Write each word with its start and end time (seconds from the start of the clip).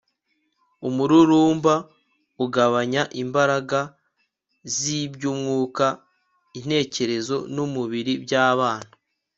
umururumba 0.87 1.75
ugabanya 2.45 3.03
imbaraga 3.23 3.79
z'iby'umwuka, 4.75 5.85
intekerezo, 6.59 7.35
n'umubiri 7.53 8.13
by'abana 8.25 8.89